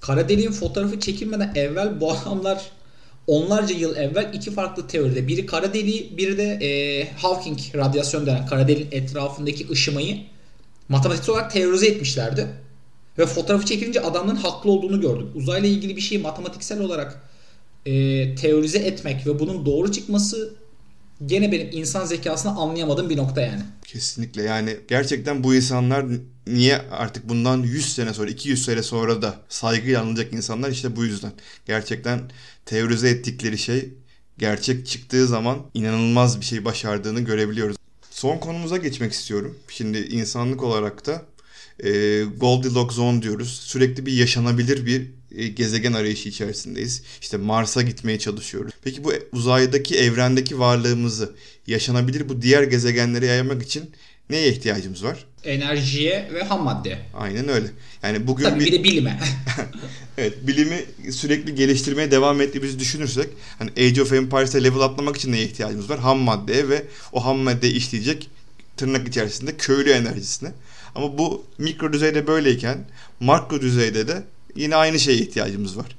[0.00, 2.70] Kara deliğin fotoğrafı çekilmeden evvel bu adamlar
[3.26, 5.28] onlarca yıl evvel iki farklı teoride.
[5.28, 6.68] Biri kara deliği, biri de e,
[7.16, 10.20] Hawking radyasyon denen kara deliğin etrafındaki ışımayı
[10.88, 12.46] matematiksel olarak teorize etmişlerdi.
[13.18, 15.26] Ve fotoğrafı çekilince adamların haklı olduğunu gördük.
[15.34, 17.22] Uzayla ilgili bir şeyi matematiksel olarak
[17.86, 20.54] e, teorize etmek ve bunun doğru çıkması
[21.26, 23.62] gene benim insan zekasını anlayamadığım bir nokta yani.
[23.84, 26.06] Kesinlikle yani gerçekten bu insanlar
[26.46, 31.04] niye artık bundan 100 sene sonra 200 sene sonra da saygıyla anılacak insanlar işte bu
[31.04, 31.32] yüzden.
[31.66, 32.20] Gerçekten
[32.66, 33.88] teorize ettikleri şey
[34.38, 37.76] gerçek çıktığı zaman inanılmaz bir şey başardığını görebiliyoruz.
[38.10, 39.58] Son konumuza geçmek istiyorum.
[39.68, 41.22] Şimdi insanlık olarak da
[41.84, 43.60] e, Goldilocks Zone diyoruz.
[43.60, 45.10] Sürekli bir yaşanabilir bir
[45.54, 47.02] gezegen arayışı içerisindeyiz.
[47.20, 48.72] İşte Mars'a gitmeye çalışıyoruz.
[48.84, 51.32] Peki bu uzaydaki, evrendeki varlığımızı
[51.66, 53.90] yaşanabilir bu diğer gezegenlere yaymak için
[54.30, 55.24] neye ihtiyacımız var?
[55.44, 56.98] Enerjiye ve ham maddeye.
[57.14, 57.66] Aynen öyle.
[58.02, 59.20] Yani bugün Tabii bir, bir de bilime.
[60.18, 65.44] evet, bilimi sürekli geliştirmeye devam ettiğimizi düşünürsek hani Age of Empires'te level atlamak için neye
[65.44, 65.98] ihtiyacımız var?
[65.98, 68.30] Ham maddeye ve o ham maddeyi işleyecek
[68.76, 70.52] tırnak içerisinde köylü enerjisine.
[70.94, 72.78] Ama bu mikro düzeyde böyleyken
[73.20, 74.22] makro düzeyde de
[74.56, 75.96] yine aynı şeye ihtiyacımız var.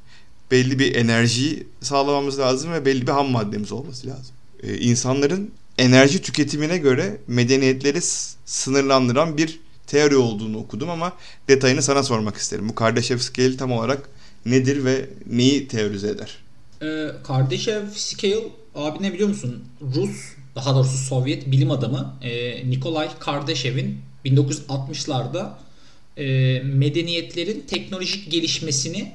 [0.52, 4.36] Belli bir enerjiyi sağlamamız lazım ve belli bir ham maddemiz olması lazım.
[4.64, 8.00] Ee, insanların enerji tüketimine göre medeniyetleri
[8.46, 11.14] sınırlandıran bir teori olduğunu okudum ama
[11.48, 12.70] detayını sana sormak isterim.
[12.70, 14.10] Bu Kardashev scale tam olarak
[14.46, 16.38] nedir ve neyi teorize eder?
[16.82, 18.44] Ee, Kardashev scale
[18.76, 19.64] abi ne biliyor musun?
[19.96, 20.18] Rus
[20.56, 25.50] daha doğrusu Sovyet bilim adamı e, Nikolay Kardashev'in 1960'larda
[26.18, 29.12] e, medeniyetlerin teknolojik gelişmesini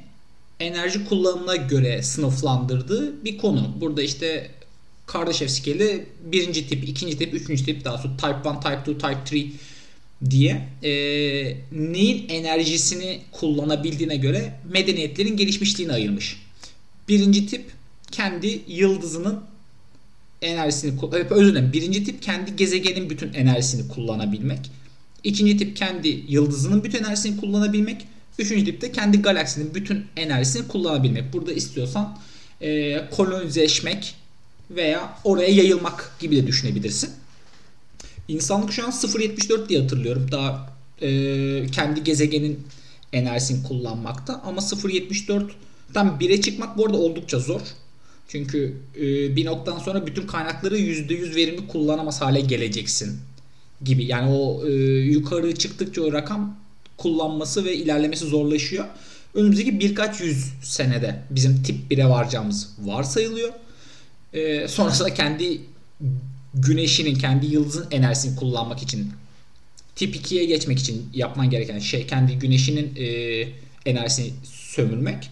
[0.60, 3.76] enerji kullanımına göre sınıflandırdığı bir konu.
[3.80, 4.50] Burada işte
[5.06, 9.38] Kardashev skali birinci tip, ikinci tip, üçüncü tip daha sonra type 1, type 2, type
[9.38, 9.52] 3
[10.30, 10.92] diye e,
[11.72, 16.42] neyin enerjisini kullanabildiğine göre medeniyetlerin gelişmişliğini ayırmış.
[17.08, 17.64] Birinci tip
[18.10, 19.40] kendi yıldızının
[20.42, 20.92] enerjisini
[21.30, 21.72] özür dilerim.
[21.72, 24.70] Birinci tip kendi gezegenin bütün enerjisini kullanabilmek.
[25.24, 28.06] İkinci tip kendi yıldızının bütün enerjisini kullanabilmek.
[28.38, 31.32] Üçüncü tip de kendi galaksinin bütün enerjisini kullanabilmek.
[31.32, 32.18] Burada istiyorsan
[32.60, 34.14] e, kolonizeşmek
[34.70, 37.10] veya oraya yayılmak gibi de düşünebilirsin.
[38.28, 40.28] İnsanlık şu an 0.74 diye hatırlıyorum.
[40.32, 42.60] Daha e, kendi gezegenin
[43.12, 44.42] enerjisini kullanmakta.
[44.44, 47.60] Ama 0.74'ten 1'e çıkmak bu arada oldukça zor.
[48.28, 53.20] Çünkü e, bir noktadan sonra bütün kaynakları %100 verimli kullanamaz hale geleceksin
[53.84, 54.04] gibi.
[54.04, 56.56] Yani o e, yukarı çıktıkça o rakam
[56.96, 58.84] kullanması ve ilerlemesi zorlaşıyor.
[59.34, 63.52] Önümüzdeki birkaç yüz senede bizim tip 1'e varacağımız varsayılıyor.
[64.32, 65.60] E, sonrasında kendi
[66.54, 69.12] güneşinin, kendi yıldızın enerjisini kullanmak için
[69.96, 73.06] tip 2'ye geçmek için yapman gereken şey kendi güneşinin e,
[73.86, 75.30] enerjisini sömürmek.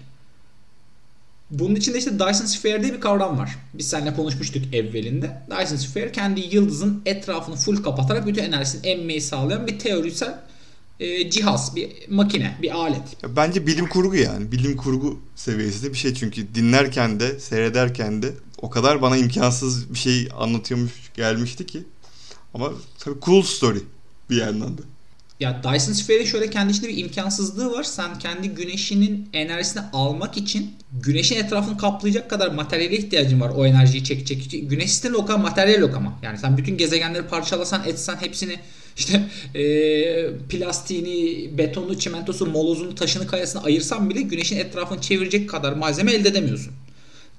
[1.50, 3.58] Bunun içinde işte Dyson Sphere diye bir kavram var.
[3.74, 5.42] Biz seninle konuşmuştuk evvelinde.
[5.50, 10.40] Dyson Sphere kendi yıldızın etrafını full kapatarak bütün enerjisini emmeyi sağlayan bir teorisel
[11.00, 13.02] e, cihaz, bir makine, bir alet.
[13.36, 14.52] Bence bilim kurgu yani.
[14.52, 18.32] Bilim kurgu seviyesinde bir şey çünkü dinlerken de, seyrederken de
[18.62, 21.82] o kadar bana imkansız bir şey anlatıyormuş gelmişti ki.
[22.54, 23.78] Ama tabii cool story
[24.30, 24.82] bir yandan da.
[25.40, 27.82] Ya Dyson Sphere'in şöyle kendi içinde bir imkansızlığı var.
[27.82, 34.04] Sen kendi güneşinin enerjisini almak için güneşin etrafını kaplayacak kadar materyale ihtiyacın var o enerjiyi
[34.04, 34.70] çekecek.
[34.70, 36.18] Güneş sisteminde o kadar materyal yok ama.
[36.22, 38.56] Yani sen bütün gezegenleri parçalasan etsen hepsini
[38.96, 39.22] işte
[39.54, 39.62] e,
[40.48, 46.72] plastiğini, betonu, çimentosu, molozunu, taşını, kayasını ayırsan bile güneşin etrafını çevirecek kadar malzeme elde edemiyorsun.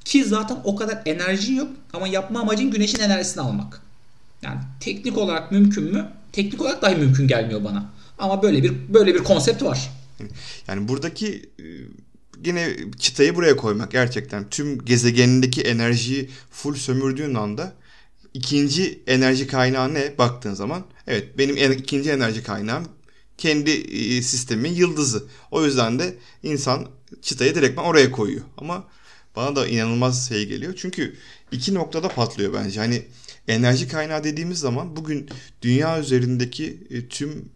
[0.06, 3.82] Ki zaten o kadar enerjin yok ama yapma amacın güneşin enerjisini almak.
[4.42, 6.08] Yani teknik olarak mümkün mü?
[6.32, 7.94] Teknik olarak dahi mümkün gelmiyor bana.
[8.18, 9.92] Ama böyle bir böyle bir konsept var.
[10.68, 11.66] Yani buradaki e,
[12.46, 17.74] yine çıtayı buraya koymak gerçekten tüm gezegenindeki enerjiyi full sömürdüğün anda
[18.34, 22.88] ikinci enerji kaynağı ne baktığın zaman evet benim ikinci enerji kaynağım
[23.42, 25.24] kendi e, sistemin yıldızı.
[25.52, 26.88] O yüzden de insan
[27.22, 28.44] çıtayı direktman oraya koyuyor.
[28.58, 28.88] Ama
[29.36, 30.74] bana da inanılmaz şey geliyor.
[30.78, 31.16] Çünkü
[31.52, 32.80] iki noktada patlıyor bence.
[32.80, 33.06] Hani
[33.52, 35.30] enerji kaynağı dediğimiz zaman bugün
[35.62, 37.50] dünya üzerindeki e, tüm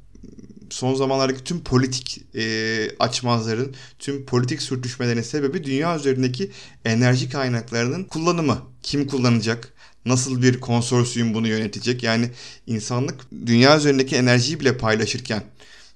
[0.69, 6.51] son zamanlardaki tüm politik e, açmazların, tüm politik sürtüşmelerin sebebi dünya üzerindeki
[6.85, 8.61] enerji kaynaklarının kullanımı.
[8.83, 9.73] Kim kullanacak?
[10.05, 12.03] Nasıl bir konsorsiyum bunu yönetecek?
[12.03, 12.29] Yani
[12.67, 15.43] insanlık dünya üzerindeki enerjiyi bile paylaşırken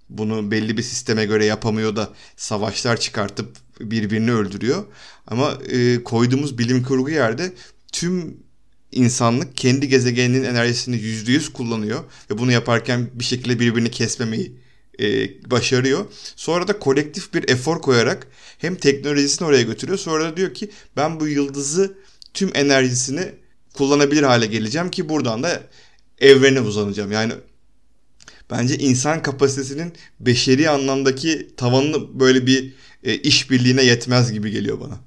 [0.09, 4.83] bunu belli bir sisteme göre yapamıyor da savaşlar çıkartıp birbirini öldürüyor.
[5.27, 7.53] Ama e, koyduğumuz bilim kurgu yerde
[7.91, 8.37] tüm
[8.91, 14.53] insanlık kendi gezegeninin enerjisini yüzde yüz kullanıyor ve bunu yaparken bir şekilde birbirini kesmemeyi
[14.99, 16.05] e, başarıyor.
[16.35, 19.97] Sonra da kolektif bir efor koyarak hem teknolojisini oraya götürüyor.
[19.97, 21.97] Sonra da diyor ki ben bu yıldızı
[22.33, 23.31] tüm enerjisini
[23.73, 25.63] kullanabilir hale geleceğim ki buradan da
[26.19, 27.11] evrene uzanacağım.
[27.11, 27.33] Yani
[28.51, 32.73] bence insan kapasitesinin beşeri anlamdaki tavanını böyle bir
[33.03, 34.97] e, işbirliğine yetmez gibi geliyor bana.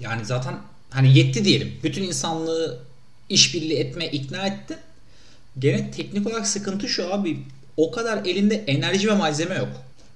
[0.00, 0.54] Yani zaten
[0.90, 1.72] hani yetti diyelim.
[1.84, 2.87] Bütün insanlığı
[3.28, 4.76] işbirliği etme ikna etti.
[5.58, 7.38] Gene teknik olarak sıkıntı şu abi.
[7.76, 9.68] O kadar elinde enerji ve malzeme yok.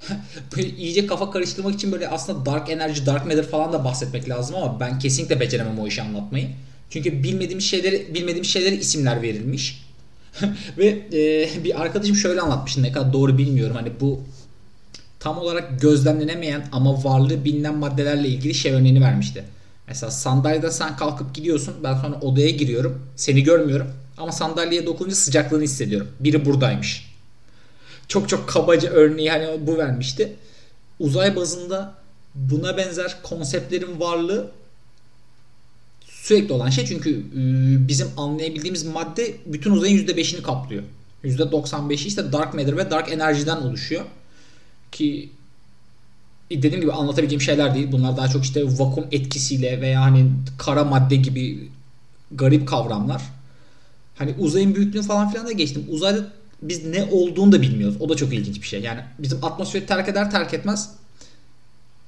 [0.79, 4.81] iyice kafa karıştırmak için böyle aslında dark enerji, dark matter falan da bahsetmek lazım ama
[4.81, 6.48] ben kesinlikle beceremem o işi anlatmayı.
[6.90, 9.83] Çünkü bilmediğimiz şeyleri bilmediğimiz şeylere isimler verilmiş.
[10.79, 13.77] Ve e, bir arkadaşım şöyle anlatmış ne kadar doğru bilmiyorum.
[13.77, 14.20] Hani bu
[15.20, 19.44] tam olarak gözlemlenemeyen ama varlığı bilinen maddelerle ilgili şey örneğini vermişti.
[19.93, 21.75] Mesela sandalyede sen kalkıp gidiyorsun.
[21.85, 23.03] Ben sonra odaya giriyorum.
[23.17, 23.87] Seni görmüyorum.
[24.19, 26.09] Ama sandalyeye dokununca sıcaklığını hissediyorum.
[26.21, 27.13] Biri buradaymış.
[28.09, 30.37] Çok çok kabaca örneği hani bu vermişti.
[30.99, 31.95] Uzay bazında
[32.35, 34.51] buna benzer konseptlerin varlığı
[36.07, 40.83] sürekli olan şey çünkü ıı, bizim anlayabildiğimiz madde bütün uzayın %5'ini kaplıyor.
[41.25, 44.05] %95'i işte dark matter ve dark enerjiden oluşuyor.
[44.93, 45.31] Ki
[46.51, 47.93] dediğim gibi anlatabileceğim şeyler değil.
[47.93, 51.69] Bunlar daha çok işte vakum etkisiyle veya hani kara madde gibi
[52.31, 53.23] garip kavramlar.
[54.15, 55.85] Hani uzayın büyüklüğünü falan filan da geçtim.
[55.91, 56.29] Uzayda
[56.63, 57.97] biz ne olduğunu da bilmiyoruz.
[58.01, 58.81] O da çok ilginç bir şey.
[58.81, 60.91] Yani bizim atmosferi terk eder terk etmez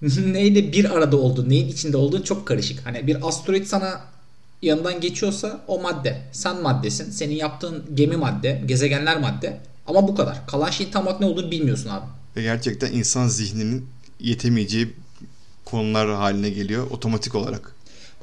[0.27, 2.87] neyle bir arada olduğu, neyin içinde olduğu çok karışık.
[2.87, 4.01] Hani bir asteroid sana
[4.63, 6.23] yanından geçiyorsa o madde.
[6.33, 7.11] Sen maddesin.
[7.11, 9.61] Senin yaptığın gemi madde, gezegenler madde.
[9.87, 10.47] Ama bu kadar.
[10.47, 12.07] Kalan şeyin tam olarak ne olduğunu bilmiyorsun abi.
[12.37, 13.87] Ve gerçekten insan zihninin
[14.21, 14.89] yetemeyeceği
[15.65, 17.75] konular haline geliyor otomatik olarak.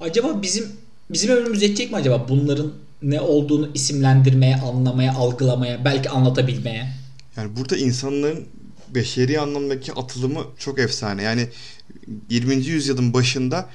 [0.01, 0.67] Acaba bizim
[1.10, 6.88] bizim ömrümüz yetecek mi acaba bunların ne olduğunu isimlendirmeye, anlamaya, algılamaya, belki anlatabilmeye?
[7.38, 8.45] Yani burada insanların
[8.95, 11.23] beşeri anlamdaki atılımı çok efsane.
[11.23, 11.47] Yani
[12.30, 12.56] 20.
[12.56, 13.69] yüzyılın başında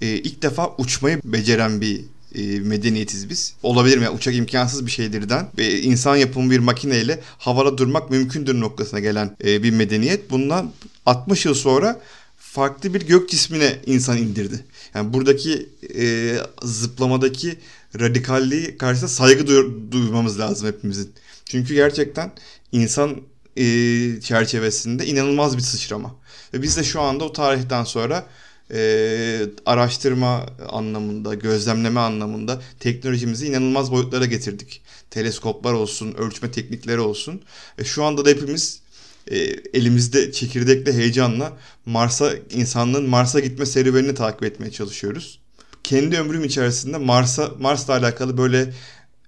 [0.00, 3.54] e, ilk defa uçmayı beceren bir e, medeniyetiz biz.
[3.62, 4.04] Olabilir mi?
[4.04, 9.36] Yani uçak imkansız bir şeydirden ve insan yapımı bir makineyle havada durmak mümkündür noktasına gelen
[9.44, 10.30] e, bir medeniyet.
[10.30, 10.72] Bundan
[11.06, 12.00] 60 yıl sonra
[12.36, 14.64] farklı bir gök cismine insan indirdi.
[14.94, 15.68] Yani buradaki
[15.98, 17.58] e, zıplamadaki
[18.00, 19.46] radikalliği karşısında saygı
[19.92, 21.12] duymamız lazım hepimizin.
[21.44, 22.32] Çünkü gerçekten
[22.72, 23.16] insan
[23.56, 23.64] e,
[24.20, 26.14] çerçevesinde inanılmaz bir sıçrama.
[26.54, 28.26] Ve biz de şu anda o tarihten sonra
[28.72, 34.82] e, araştırma anlamında, gözlemleme anlamında teknolojimizi inanılmaz boyutlara getirdik.
[35.10, 37.42] Teleskoplar olsun, ölçme teknikleri olsun.
[37.78, 38.80] Ve şu anda da hepimiz
[39.30, 39.36] e,
[39.74, 41.52] elimizde çekirdekli heyecanla
[41.86, 45.38] Mars'a insanlığın Mars'a gitme serüvenini takip etmeye çalışıyoruz.
[45.84, 48.72] Kendi ömrüm içerisinde Mars'a Mars'la alakalı böyle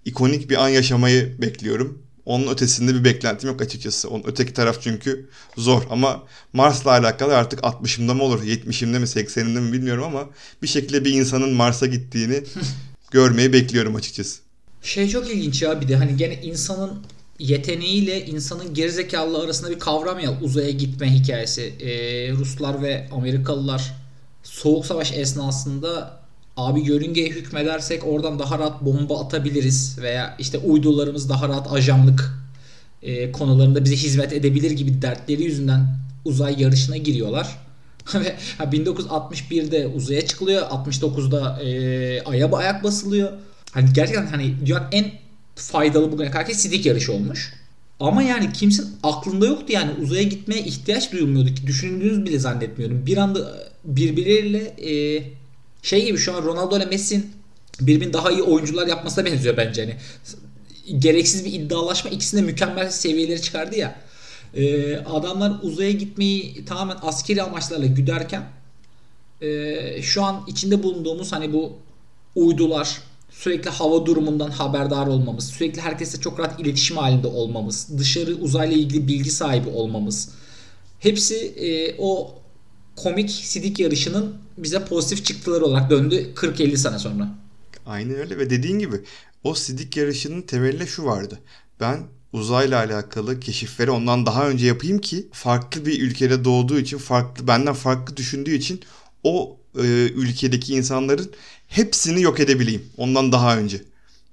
[0.05, 2.04] ikonik bir an yaşamayı bekliyorum.
[2.27, 4.11] Onun ötesinde bir beklentim yok açıkçası.
[4.11, 9.61] Onun öteki taraf çünkü zor ama Mars'la alakalı artık 60'ımda mı olur, 70'imde mi, 80'imde
[9.61, 10.29] mi bilmiyorum ama
[10.63, 12.45] bir şekilde bir insanın Mars'a gittiğini
[13.11, 14.41] görmeyi bekliyorum açıkçası.
[14.83, 16.99] Şey çok ilginç ya bir de hani gene insanın
[17.39, 21.63] yeteneğiyle insanın gerizekalı arasında bir kavram ya uzaya gitme hikayesi.
[21.63, 23.95] Ee, Ruslar ve Amerikalılar
[24.43, 26.24] Soğuk Savaş esnasında
[26.57, 32.45] abi yörüngeye hükmedersek oradan daha rahat bomba atabiliriz veya işte uydularımız daha rahat ajanlık
[33.03, 35.87] e, konularında bize hizmet edebilir gibi dertleri yüzünden
[36.25, 37.59] uzay yarışına giriyorlar.
[38.15, 40.63] Ve 1961'de uzaya çıkılıyor.
[40.63, 43.33] 69'da e, aya ayak basılıyor.
[43.73, 45.13] Hani gerçekten hani dünyanın en
[45.55, 47.53] faydalı bugüne kadar sidik yarışı olmuş.
[48.01, 53.07] Ama yani kimsin aklında yoktu yani uzaya gitmeye ihtiyaç duyulmuyordu ki düşündüğünüz bile zannetmiyorum.
[53.07, 55.23] Bir anda birbirleriyle e,
[55.85, 57.33] şey gibi şu an Ronaldo ile Messi'nin
[57.81, 59.83] birbirinden daha iyi oyuncular yapmasına benziyor bence.
[59.83, 59.97] Hani
[61.01, 64.01] gereksiz bir iddialaşma ikisinde mükemmel seviyeleri çıkardı ya.
[64.55, 68.43] Ee, adamlar uzaya gitmeyi tamamen askeri amaçlarla güderken
[69.41, 71.73] e, şu an içinde bulunduğumuz hani bu
[72.35, 72.99] uydular
[73.31, 79.09] sürekli hava durumundan haberdar olmamız, sürekli herkesle çok rahat iletişim halinde olmamız, dışarı uzayla ilgili
[79.09, 80.29] bilgi sahibi olmamız
[81.01, 82.35] hepsi e, o
[82.97, 87.29] komik sidik yarışının bize pozitif çıktıları olarak döndü 40-50 sene sonra.
[87.87, 88.97] Aynen öyle ve dediğin gibi
[89.45, 91.39] o sidik yarışının temelinde şu vardı.
[91.81, 92.01] Ben
[92.33, 97.75] uzayla alakalı keşifleri ondan daha önce yapayım ki farklı bir ülkede doğduğu için farklı benden
[97.75, 98.81] farklı düşündüğü için
[99.23, 99.83] o e,
[100.15, 101.33] ülkedeki insanların
[101.69, 103.83] hepsini yok edebileyim ondan daha önce.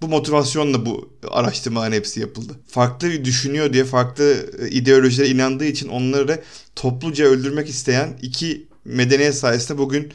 [0.02, 2.54] Bu motivasyonla bu araştırmaların hepsi yapıldı.
[2.68, 6.44] Farklı düşünüyor diye farklı e, ideolojilere inandığı için onları
[6.76, 10.14] topluca öldürmek isteyen iki medeniyet sayesinde bugün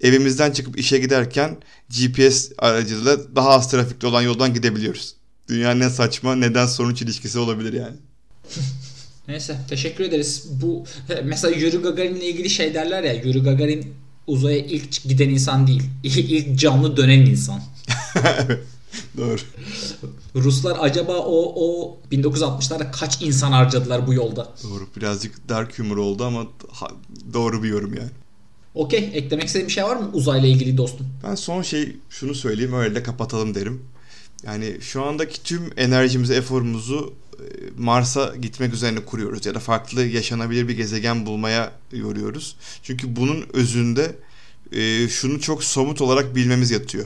[0.00, 1.56] evimizden çıkıp işe giderken
[1.88, 5.14] GPS aracılığıyla daha az trafikli olan yoldan gidebiliyoruz.
[5.48, 7.96] Dünyanın en saçma neden sonuç ilişkisi olabilir yani.
[9.28, 10.44] Neyse teşekkür ederiz.
[10.50, 10.84] Bu
[11.24, 13.94] mesela Yuri Gagarin'le ilgili şey derler ya Yuri Gagarin
[14.26, 15.82] uzaya ilk giden insan değil.
[16.02, 17.62] İlk canlı dönen insan.
[19.16, 19.40] Doğru.
[20.34, 24.52] Ruslar acaba o o 1960'larda kaç insan harcadılar bu yolda?
[24.64, 24.86] Doğru.
[24.96, 26.88] Birazcık dark humor oldu ama ha,
[27.32, 28.10] doğru bir yorum yani.
[28.74, 29.10] Okey.
[29.12, 31.06] Eklemek istediğin bir şey var mı uzayla ilgili dostum?
[31.24, 33.82] Ben son şey şunu söyleyeyim öyle de kapatalım derim.
[34.42, 37.44] Yani şu andaki tüm enerjimizi, eforumuzu e,
[37.78, 42.56] Mars'a gitmek üzerine kuruyoruz ya da farklı yaşanabilir bir gezegen bulmaya yoruyoruz.
[42.82, 44.16] Çünkü bunun özünde
[44.72, 47.04] e, şunu çok somut olarak bilmemiz yatıyor.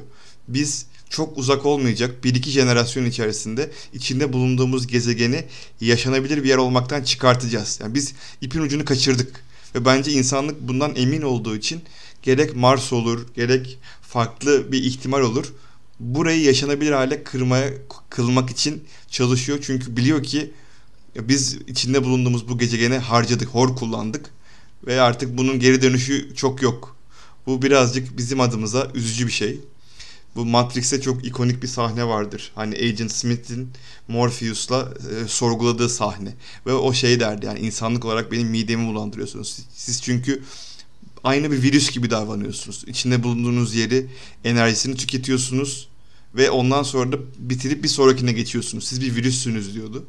[0.48, 5.44] Biz çok uzak olmayacak bir iki jenerasyon içerisinde içinde bulunduğumuz gezegeni
[5.80, 7.78] yaşanabilir bir yer olmaktan çıkartacağız.
[7.82, 9.44] Yani biz ipin ucunu kaçırdık
[9.74, 11.82] ve bence insanlık bundan emin olduğu için
[12.22, 15.52] gerek Mars olur, gerek farklı bir ihtimal olur.
[16.00, 17.70] Burayı yaşanabilir hale kırmaya
[18.10, 19.58] kılmak için çalışıyor.
[19.62, 20.50] Çünkü biliyor ki
[21.16, 24.30] biz içinde bulunduğumuz bu gezegeni harcadık, hor kullandık
[24.86, 26.96] ve artık bunun geri dönüşü çok yok.
[27.46, 29.60] Bu birazcık bizim adımıza üzücü bir şey.
[30.36, 32.52] Bu Matrix'te çok ikonik bir sahne vardır.
[32.54, 33.68] Hani Agent Smith'in
[34.08, 36.34] Morpheus'la e, sorguladığı sahne.
[36.66, 39.58] Ve o şey derdi yani insanlık olarak benim midemi bulandırıyorsunuz.
[39.74, 40.42] Siz çünkü
[41.24, 42.84] aynı bir virüs gibi davranıyorsunuz.
[42.86, 44.06] İçinde bulunduğunuz yeri
[44.44, 45.88] enerjisini tüketiyorsunuz
[46.34, 48.84] ve ondan sonra da bitirip bir sonrakine geçiyorsunuz.
[48.84, 50.06] Siz bir virüssünüz diyordu.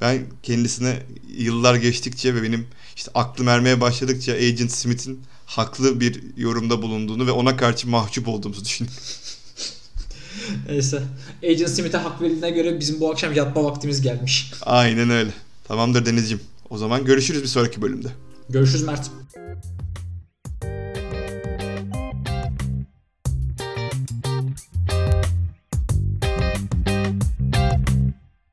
[0.00, 1.02] Ben kendisine
[1.38, 7.30] yıllar geçtikçe ve benim işte aklım ermeye başladıkça Agent Smith'in haklı bir yorumda bulunduğunu ve
[7.30, 9.02] ona karşı mahcup olduğumuzu düşünüyorum.
[10.68, 11.02] Neyse.
[11.42, 14.52] Agent Smith'e hak verildiğine göre bizim bu akşam yatma vaktimiz gelmiş.
[14.62, 15.30] Aynen öyle.
[15.64, 16.42] Tamamdır Deniz'ciğim.
[16.70, 18.08] O zaman görüşürüz bir sonraki bölümde.
[18.48, 19.10] Görüşürüz Mert.